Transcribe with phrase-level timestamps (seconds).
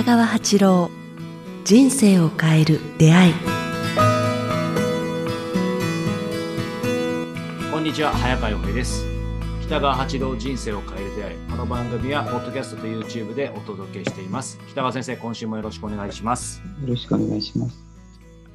[0.00, 0.90] 北川八郎
[1.62, 3.34] 人生を変える出会い。
[7.70, 9.04] こんにちは早川洋平です。
[9.60, 11.38] 北川八郎人生を変える出会い。
[11.50, 14.58] この番組はポッドキャストと YouTube でお届けしています。
[14.70, 16.62] 北川先生今週もよろしくお願いします。
[16.80, 17.78] よろしくお願いします。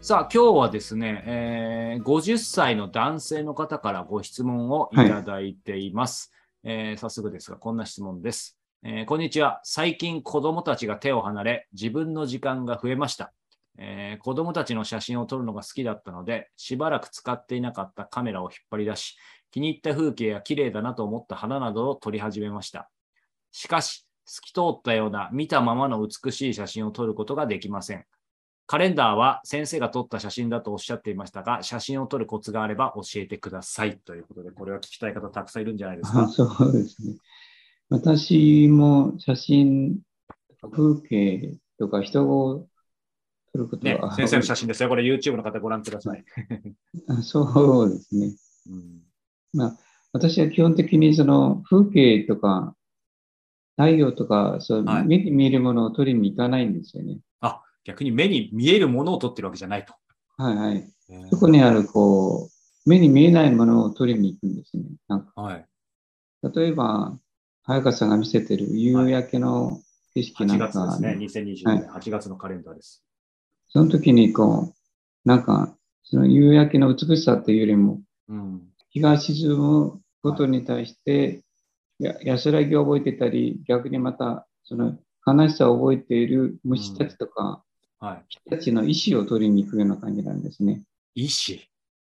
[0.02, 6.32] さあ今日はですね、えー50歳の男性の方からご質問をいただいています、
[6.64, 8.58] えー早速ですがこんな質問です、
[8.88, 13.34] えーこんにちは最近子供たちが手を離れ自分の時間が増えました
[13.80, 19.18] えー子供たちの写真を撮るのが好きだったので、しばらく使っていなかったカメラを引っ張り出し、
[19.50, 22.92] 気に入った風景や綺麗だなと思った花などを撮り始めました。
[23.52, 28.06] しかし、透き通ったような見たままの美しい写真を撮ることができません。
[28.68, 33.98] カレンダーは先生が撮った写真だとおっしゃっていましたが、写真を撮るコツがあれば教えてください。
[33.98, 36.28] ということで、これは聞きたい方たくさんいるんじゃないですか。
[36.28, 37.16] そうですね。
[37.90, 40.00] 私も写真、
[40.72, 42.68] 風景とか人を
[43.54, 44.90] 撮ることねは、、先生の写真ですよ。
[44.90, 46.24] これ YouTube の方ご覧ください。
[47.08, 48.36] あそうですね。
[48.70, 49.02] うん
[49.54, 49.78] まあ、
[50.12, 52.76] 私は基本的にその風景とか
[53.78, 57.20] 太陽とかそう、はい目に見えるものを撮りに行かないんですよね。
[57.42, 59.94] あ、逆に目に見えるものを撮ってるわけじゃないと。
[60.38, 60.92] はいはい。
[61.10, 62.50] えーそこにあるこ
[62.86, 64.84] う、目に見えないものを撮りに行くんですね。
[65.08, 65.66] なんかはい。
[66.54, 67.18] 例えば、
[67.68, 69.82] 早川さんが見せてる夕焼けの
[70.14, 71.18] 景色な8んか、月ですね。
[71.20, 73.04] 2020年8月のカレンダーです。
[73.70, 78.62] その時にこう、なんか、その夕焼けの美しさっていうよりも、うん。
[78.90, 81.42] 日が沈むことに対して、
[81.98, 87.64] や安らぎを覚えてたり、逆にまた、その悲しさを覚えている虫たちとか、
[88.00, 88.26] はい。
[88.30, 90.84] 木たちの意思を取りに行くような感じなんですね。
[91.16, 91.68] 意志？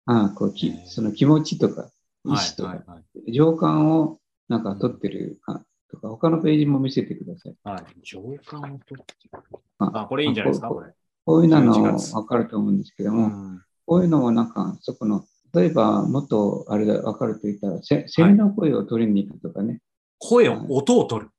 [0.07, 1.91] ああ、こう、きその気持ちとか、
[2.25, 3.33] 意はい志とか、はいはい。
[3.35, 7.57] 情感をなんか取ってるかとか、他のページも見せてください。
[7.65, 7.85] はい。
[8.03, 9.43] 情感を取ってる。
[9.79, 10.93] ああ、これいいんじゃないですか、ここれ。
[11.25, 13.63] こういうの11月わかると思うんですけども、うん。
[13.87, 15.25] こういうのもなんか、そこの、
[15.55, 19.81] 例えば、もっとあれだ、わかると言ったら、セセミの声を取りに行くとかね、
[20.19, 21.31] 声を、音を取る。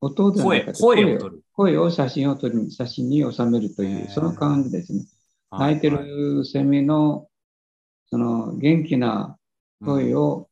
[0.00, 1.42] 音ではな声く、て声を取る。
[1.54, 5.00] 声を写真を撮り、写真に収めるという、その感じですね。
[5.00, 5.08] はい
[5.50, 7.26] 泣いてるセミの、
[8.10, 9.38] その元気な
[9.82, 10.47] 声を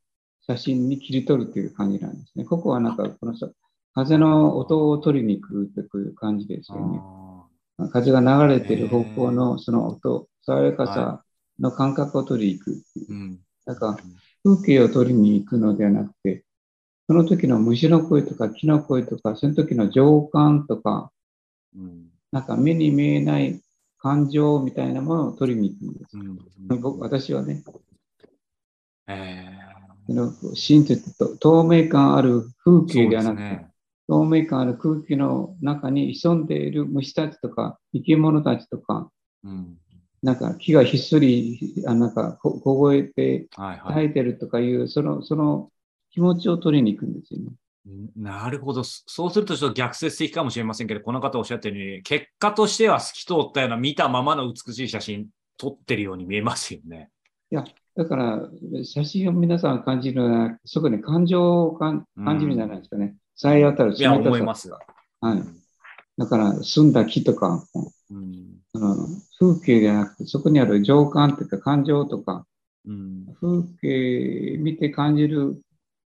[0.46, 2.44] 写真に切り取るという感じなんですね。
[2.44, 3.48] ここはなんか、このさ
[3.94, 7.00] 風の音を取りに行くという感じですよね。
[7.78, 11.22] あ風が流れている方向のその音、爽やかさ
[11.58, 12.84] の感覚を取りに行く。
[13.64, 13.96] だから
[14.44, 16.44] 風景を取りに行くのではなくて、
[17.06, 21.10] その時の虫の声とか木の声とか、その時の情感とか、
[21.74, 22.06] うん。
[22.32, 23.60] なんか目に見えない
[23.98, 26.18] 感情みたいなものを取りに行くんです。
[26.18, 26.38] うん。
[26.80, 27.62] 僕私はね、
[29.08, 29.75] えそ
[30.14, 33.70] の真実と透明感ある風ー景ではなくて、ね
[34.08, 39.10] 透明感ある空気の中に潜んでいる虫たちとか生き物たちとか、
[39.44, 39.78] うん。
[40.22, 43.94] なんか木がひっそり、あなんかこ凍えてはいはい。
[43.94, 45.70] 生えてるとかいう、その、その
[46.10, 47.52] 気持ちを取りに行くんですよね。
[48.16, 48.82] なるほど。
[48.82, 57.10] そそうするとちょっと逆説的かもしれませんけど、この方おっしゃったように、結果としては透き通ったような見たままの美しい写真撮ってるように見えますよね。
[57.96, 58.48] だから、
[58.84, 63.16] 写真を皆さん感じるのは、そこに感情を感感じるんじゃないですかね。
[63.34, 64.78] さえ当たるいや冷たさ思いますは
[65.34, 65.42] い。
[66.18, 67.64] だから、澄んだ木とか、
[68.10, 68.58] うん。
[68.72, 68.96] その
[69.38, 72.46] 風景ではなくて、そこにある情感というか感情とか、
[72.86, 73.34] うん。
[73.40, 75.62] 風景見て感じる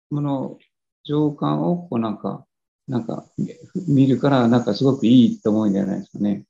[0.09, 0.57] もの、
[1.03, 2.45] 情感をこうなんか、
[2.87, 3.25] なんか
[3.87, 6.45] 見るから、なんかすごくいいと思うんじゃないですかね。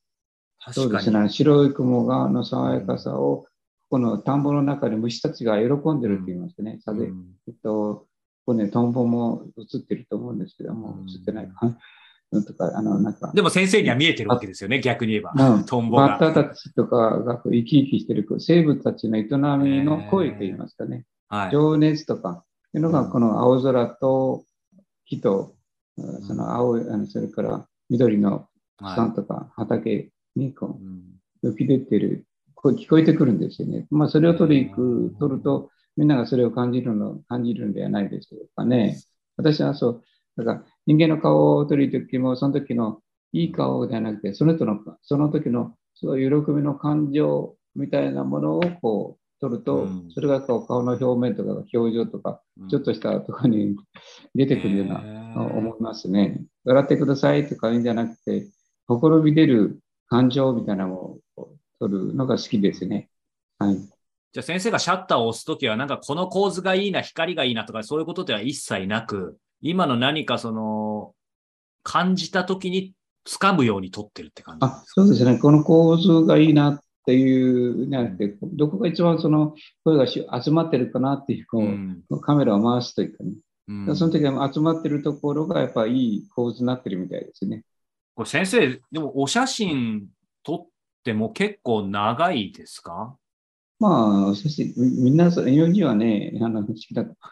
[0.72, 1.30] そうですね。
[1.30, 3.48] 白い雲がの爽やかさを、
[3.90, 6.80] この田んぼの中で虫たちが喜んでるって言いますね。
[6.88, 8.08] うんえっと、こ
[8.48, 11.78] こね、トンボも映ってると思うんですけども、うん映ってないかな。
[12.32, 15.34] うんとか、あの、なんか、でも先生には見えてるわけですよね、逆に言えば。
[15.38, 16.18] うんトンボが。
[16.20, 21.06] バッタたちとかが生き生きしてる生物たちの営みの声といいますかね。
[21.28, 21.52] はい。
[21.52, 24.44] 情熱とかっていうのが、この青空と
[25.06, 25.56] 木と、
[25.98, 32.26] んその青い、あのそれから緑のはい山とか畑にこうんう浮き出てる、
[32.66, 33.86] こう聞こえてくるんですよね。
[33.92, 39.00] まあ、それを取りに行く、取ると、みんながそれを感じるの、感じるんではないでしょうかね。
[39.38, 40.04] 私はそう、
[40.36, 43.02] だから人間の顔を撮るときも、その時の
[43.34, 52.42] いい顔ではなくて、その人の、その時のそういう喜びの感情みたいなものをこう撮ると、うんそれがこう顔の表面とか表情とか、
[52.72, 53.76] ちょっとしたところに
[54.34, 55.04] 出てくるような、
[55.54, 56.44] 思いますね。
[56.64, 58.48] 笑ってくださいとか言うんじゃなくて、
[58.88, 61.20] ほころび出る感情みたいなのを
[61.86, 63.10] 撮るのが好きですね。
[63.60, 63.76] はい。
[63.76, 71.14] じゃあ先生がシャッターを押すときは、なんかこの構図がいいな、光がいいなとか、そういうことでは一切なく、今の何かその、
[71.84, 72.94] 感じたときに
[73.28, 75.38] 掴むように撮ってるって感じあ、そうですね。
[75.38, 79.54] この構図がいいなっていう、なんて、どこが一番その
[79.84, 83.32] 声がし集まってるかなっていう、こう、うんカメラを回すというかね。
[83.68, 87.64] うんその時は集まってるところがやっぱいい構図になってるみたいですね。
[88.14, 90.08] これ先生、でもお写真
[90.44, 90.68] 撮っ
[91.06, 93.16] ても結構長いですか？
[93.80, 96.66] まあ、そしてみみんな、日本人はね、あの。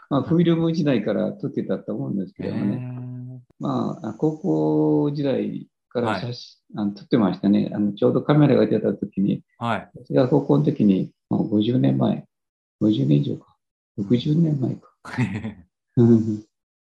[0.10, 3.42] まあ、フィルム時代から撮ってたと思うんですけどもね。
[3.60, 7.94] まあ、高校時代から写真、あの撮ってましたねあの。
[7.94, 9.90] ちょうどカメラが出た時に、はい。
[9.96, 12.25] 私が高校の時に、もう50年前、
[12.81, 13.56] 50年以上か、
[14.00, 14.90] 60年前か。
[15.98, 16.44] うん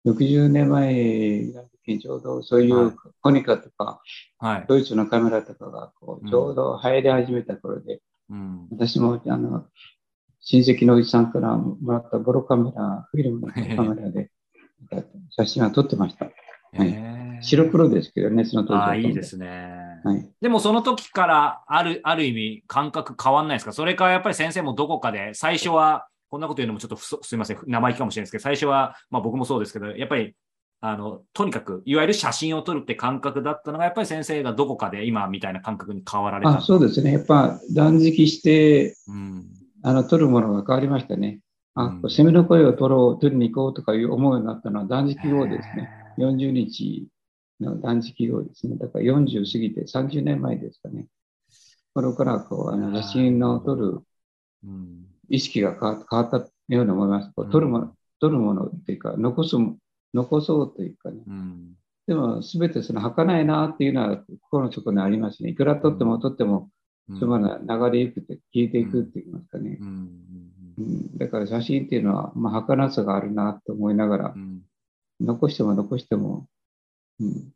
[0.06, 1.44] 60年前
[1.87, 4.00] の時にちょうどそういはうコニカとか、
[4.38, 4.64] はい。
[4.69, 8.00] ドイツのカメラとかがこうちょうど流行り始めた頃で、
[8.31, 8.69] うん。
[8.70, 9.67] 私もあの
[10.40, 14.31] 親戚のおじさんからもらったボロカメラ、フィルムのカメラで
[15.31, 16.26] 写真は撮ってました。
[16.76, 17.12] はい
[17.44, 18.84] 白黒ですけどね、その当時は。
[18.87, 19.75] ああ、いいですね。
[20.05, 20.31] はい。
[20.40, 23.73] でもその時からある、ある意味感覚変わんないですか？
[23.73, 30.37] それからやっぱり先生もどこかで、最初は、こんなこと言うのもちょっとすみません、生意気かもしれないですけど、最初は、まあ僕もそうですけど、やっぱり、
[30.84, 36.58] あの、とにかく、いわゆる写真を撮るって感覚だったのが、やっぱり先生がどこかで今みたいな感覚に変わられた。
[36.58, 37.12] あそうですね。
[37.12, 39.46] やっぱ断食して、うん。
[39.84, 41.38] あの撮るものが変わりましたね。
[41.75, 45.88] あ、うんセミの声を撮ろう、撮りに行こうとかいう思うようになったのは断食後ですね。
[46.19, 47.06] 40日
[47.61, 48.76] の断食後ですね。
[48.76, 51.06] だから40過ぎて30年前ですかね。
[51.94, 54.00] これからこうあの写真を撮る
[54.64, 55.06] うん。
[55.29, 56.38] 意識が変わ変わった
[56.69, 57.32] ように思います。
[57.34, 59.76] 撮るもの、撮るものっていうか、残すも、
[60.14, 61.22] 残そうというかね。
[61.26, 61.74] うん。
[62.06, 65.50] でも、すべてその儚いなっていうのは心の底にありますね。
[65.50, 66.70] いくら撮っても撮っても、
[67.08, 67.18] うん。
[67.18, 69.78] そのまま流れゆくって消えていくって言いますかね
[71.16, 74.62] だから写真っていうのは、まあ、儚さがあるなと思いながらう、ん。
[75.20, 76.46] 残しても残しても、
[77.20, 77.52] うん、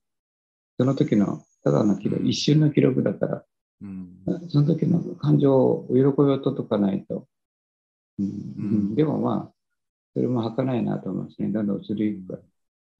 [0.79, 2.29] その時のただの記録、うん。
[2.29, 3.45] 一瞬の記録だから、
[3.83, 4.09] うん。
[4.49, 7.27] その時の感情を喜びを届かないと、
[8.19, 8.27] うん。
[8.27, 8.33] うん。
[8.33, 8.33] う
[8.93, 8.95] ん。
[8.95, 9.56] でもまあ、
[10.17, 11.49] それも儚いなと思いますね。
[11.49, 12.39] どんどん移りゆくから。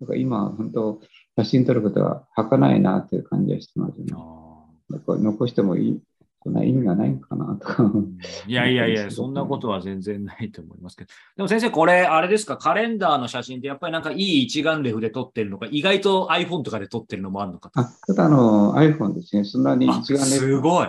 [0.03, 1.01] だから今、本当、
[1.39, 4.13] 写真撮ることは儚いなという感じがしてますね。
[4.13, 6.03] あだから残してもいい、
[6.43, 7.85] そんな意味がないのかなとか。
[7.85, 11.09] ーいやいやいや、そんなことは全然ないと思いますけど。
[11.39, 17.81] でも先生、これ、あれですか、カレンダーの写真ってやっぱりなんかいい一眼レフで撮ってるのか、意外と iPhone とかで撮ってるのもあるのかと。
[17.81, 19.45] あ、ただあの iPhone ですね。
[19.45, 20.89] そんなにあ一眼レフすごい。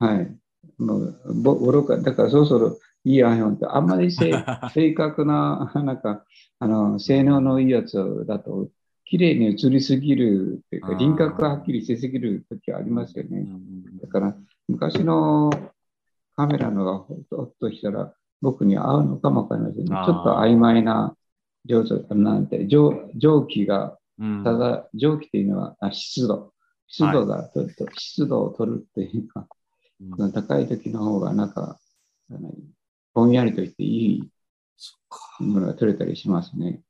[0.00, 0.36] はい。
[0.76, 4.32] もう、ぼ、ボロか、だからそろそろいい iPhone って、あんまり正
[4.74, 6.24] 正確な、なんか、
[6.58, 8.68] あの、性能のいいやつだと、
[9.04, 13.46] 綺麗に映りすぎるっていうか、輪郭がはっきりしすぎる時ありますよね。
[14.02, 14.36] だから、
[14.68, 15.50] 昔の
[16.36, 18.12] カメラのがほっとしたら、
[18.42, 19.86] 僕に合うのかもわかりませんね。
[19.86, 21.16] ちょっと曖昧な、
[21.64, 26.52] 上手、なんて、蒸蒸気が、うんただ、蒸気っていうのは、あ湿度。
[26.86, 29.46] 湿度が、とと湿度を取るっていうか、
[30.00, 31.78] うん高い時の方がなんか、
[33.18, 34.30] ぼんやりとしていい
[35.40, 36.80] ものが取れたりしますね。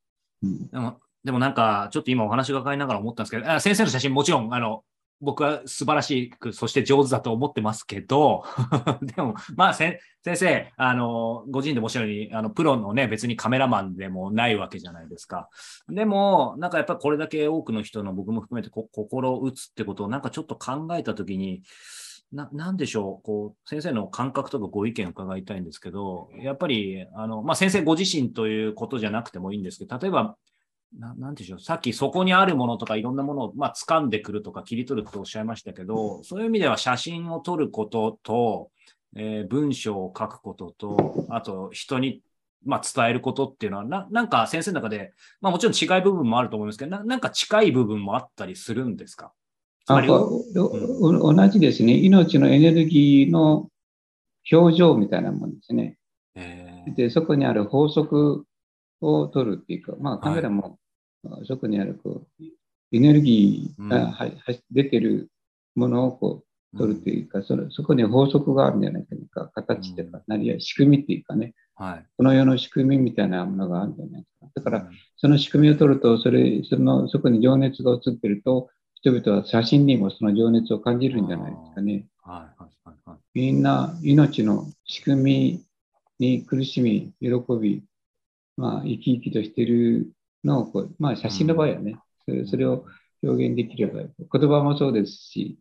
[0.43, 4.85] うん、でも、でもなんか、ちょっと今お話伺いながら思ったんですけど、あ先生の写真もちろん、あの、
[5.21, 8.45] 僕は素晴らしく、そして上手だと思ってますけど、
[9.03, 15.49] でも、まあ、先生、あの、ご自身でもおっしゃるように、あの、プロのね、別にカメラマンでもないわけじゃないですか。
[15.89, 21.63] でも、なんかやっぱこれだけ多くの人の僕も含めて心を打つってことをなんかちょっと考えたときに、
[22.33, 30.37] な、なんでしょう、こう、先生の感覚とかご意見を伺いたいんですけど、やっぱり、あの、まあ、先生ご自身ということじゃなくてもいいんですけど、例えば、
[30.97, 38.71] ななんでしょう、さっきそこにあるものとかいろんなものを、まあ、掴んでくるとか切り取るとおっしゃいましたけど、そういう意味では写真を撮ることと、
[39.17, 42.23] えー文章を書くことと、あと人に、
[42.65, 49.33] まあ、伝えることっていうのはな、なんか先生の中で、まあもちろん違い部分もあると思いますけど、ななんか近い部分もあったりするんですか、
[49.89, 51.95] あこうお同じですね。
[51.95, 53.69] 命のエネルギーの
[54.51, 55.97] 表情みたいなもんですね。
[56.35, 58.45] えーで、そこにある法則
[59.01, 60.79] を取るっていうか、まあカメラも、
[61.47, 62.45] そこにあるこう
[62.93, 64.31] エネルギーがは、は
[64.71, 65.31] 出てる
[65.75, 72.07] ものをこう取るっていうか、それそこに法則があるんじゃないか、形とか、何や仕組みっていうかね、はい。
[72.17, 74.51] この世の仕組みみたいなものがあるんじゃないですか。
[74.55, 78.69] だから、その仕組みを取ると、それ、その、そこに情熱が映ってると、
[79.01, 82.07] 人々は写真にもその情熱を感じるんじゃないですかね。
[82.23, 83.19] はいはいはいはい。
[83.33, 85.65] みんな命の仕組み
[86.19, 87.29] に苦しみ、喜
[87.61, 87.85] び、
[88.57, 90.11] まあ、生き生きとしている
[90.43, 92.85] のをこう、まあ、写真の場合はね、それそれを
[93.23, 95.59] 表現できれば、言葉もそうですし、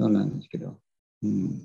[0.00, 0.78] そうなんですけど、
[1.22, 1.60] うん。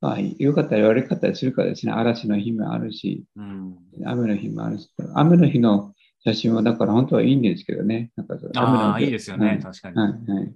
[0.00, 3.78] まあ、良かったり悪かったりするからですね、嵐の日もあるし、うん。
[4.04, 5.94] 雨の日もあるし、雨の日の
[6.28, 8.10] 写真はだから本当はいいんですけどね。
[8.16, 9.96] なんかああ、日いいですよね、確かに。
[9.96, 10.54] はい、はい。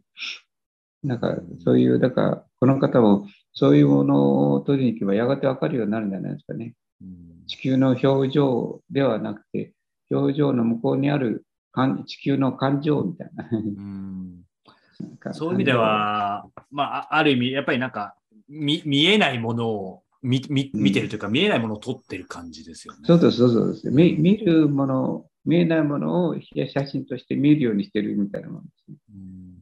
[1.03, 6.75] なんか、そういう、だから、この方も、そういうものを取りに行けば、やがてわかるようになるんじゃないですかね。
[7.01, 9.73] うん地球の表情ではなくて、
[10.11, 13.49] 表情の向こうにある感地球の感情みたいな。
[13.51, 14.43] うん
[15.01, 18.15] なんかそういう意味で、は、まあ、あある意味、やっぱりなんか、
[18.49, 23.01] 見見えないものを見見見てるというか、見えないものを撮ってる感じですよね。
[23.05, 23.91] そうそうそうです。
[23.91, 28.97] 見見るもの、見えないものを写真として見るようにしてるみたいなもんですね。
[29.15, 29.53] うん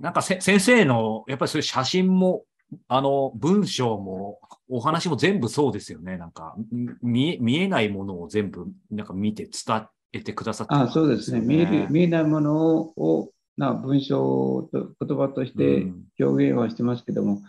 [0.00, 2.44] なんかせ先生の、やっぱりそういう写真も、
[2.88, 6.18] あの、文章も、お話も全部そうですよね。
[6.18, 11.40] なんか、ん見え見えないものを全部、なんか見て伝えてくださってるあそうですね。
[11.40, 17.40] 見える見えないものををな文章と言葉としてうん表現はしてますけども、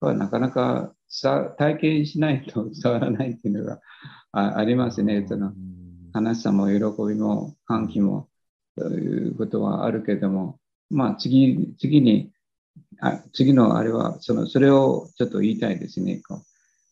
[0.00, 3.80] これはなかなかさ体験しないと伝わらないっていうのが
[4.32, 5.24] あありますね。
[5.26, 5.83] そのうん
[6.14, 6.74] 悲しさも喜
[7.08, 8.28] びも歓喜も
[8.78, 10.58] そういうことはあるけれども、
[10.90, 12.30] まあ次次に
[13.00, 16.20] あ次のあれはそのそれをちょっと言いたいですね。
[16.26, 16.42] こ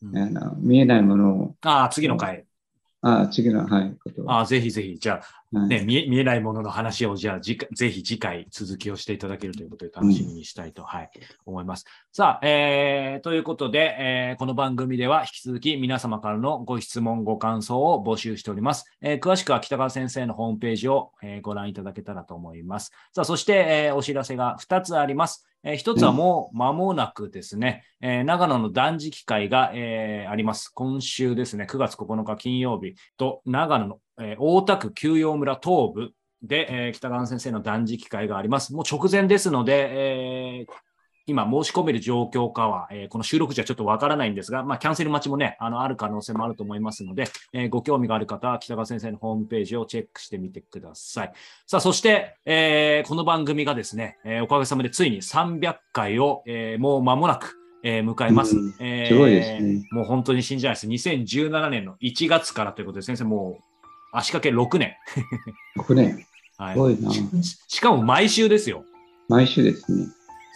[0.01, 2.45] ううんあの見えないものをああ、次の回。
[3.01, 4.97] あ次のはいことああ、ぜひぜひ。
[4.97, 7.55] じゃあ、はいね、見え見えないものの話を、じゃあぜ
[7.91, 11.11] ひ次回続きをしていただけるということで楽しみにしたいと、はい、
[11.45, 11.85] 思います。
[12.11, 18.85] さあ、えー、ということで、えーこの番組では引き続き皆様からのご質問、ご感想を募集しております。
[19.01, 22.91] えー詳しくは北川先生のホームページを、えーご覧いただけたらと思います。
[23.13, 23.53] さあ、そして、
[23.87, 25.47] えーお知らせが2つあります。
[25.63, 30.69] えー一つはもう間もなくですね、えー長野の断食会が、えーあります。
[30.69, 36.11] 今週ですね、9月9日金曜日と長野の、えー大田区休養村東部
[36.41, 38.73] で、えー北川先生の断食会があります。
[38.73, 39.89] もう直前ですので、
[40.59, 40.73] えー
[41.25, 51.33] 今申し込める状況かは、えーこの収録時はちょっとわからないんですが、まあ、キャンセル待ちもね、あの、ある可能性もあると思いますので、えーご興味がある方は北川先生のホームページをチェックしてみてください。
[51.65, 58.57] さあ、そして、えーこの番組がですね、えーおかげさまでついに300回を、えーもう間もなく、えー迎えます。
[58.57, 60.87] うんえーすごいですねもう本当に信じないです。
[60.87, 63.63] 2017年の1月からということで、先生もう
[64.13, 64.93] 足掛け6年。
[65.75, 66.25] 僕ね、
[66.57, 67.11] はいすごいな。
[67.11, 68.85] ししかも毎週ですよ。
[69.27, 70.07] 毎週ですね。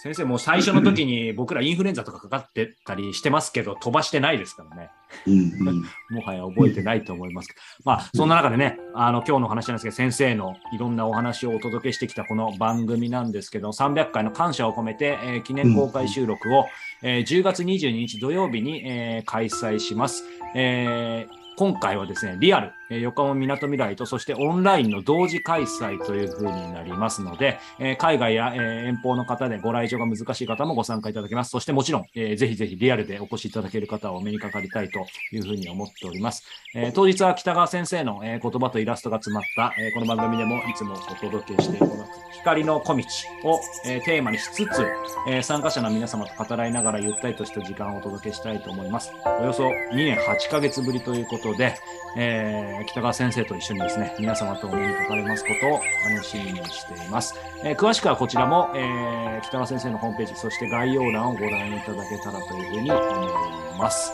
[0.04, 4.90] 先生もう最初の時に僕らインフルエンザとかかかってたりしてますけど、飛ばしてないですからね。
[5.26, 5.86] うんうん
[6.16, 7.60] もはや覚えてないと思いますけど。
[7.84, 16.68] まあ、そんな中でね、あの、今日の話なんですけど、先生のいろんなお話をお届けしてきたこの番組なんですけど、300回の感謝を込めて、えー記念公開収録を、
[17.02, 20.24] えー10月22日土曜日に、えー開催します。
[20.54, 31.52] えー今回はですね、リアル、え横浜みなとみらいと、そしてオンラインの同時開催という風になりますので、え海外や、え遠方の方でご来場が難しい方もご参加いただけます。
[31.52, 36.44] そしてもちろん、えーぜひぜひリアルでお越しいただける方はお目にかかりたいというふうに思っております。
[36.76, 43.04] え当日は北川先生の、え言葉とイラストが詰まった、えこの番組でもいつもお届けしているこの光の小道
[43.44, 44.88] を、えテーマにしつつ、
[45.28, 49.12] え参加者の皆様と語らいながらゆったりとした時間をお届けしたいと思います。
[49.42, 51.76] およそ2年8ヶ月ぶりということで、
[52.16, 55.82] えー北川先生と一緒にですね、皆様とお目にかかれますことを
[56.14, 57.36] 楽しみにしています。
[57.64, 64.12] えー詳しくはこちらも、えー北川先生のホームページ、そして概要欄をご覧いただけたらというふうに思います。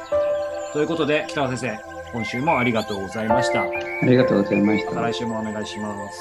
[0.74, 3.62] ということで、北川先生、今週もありがとうございました。
[3.62, 3.65] あ
[4.03, 6.20] りがとうございました来週もお願いします。